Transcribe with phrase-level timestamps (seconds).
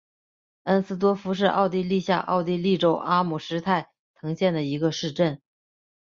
[0.63, 5.39] 恩斯多夫是奥地利下奥地利州阿姆施泰滕县的一个市镇。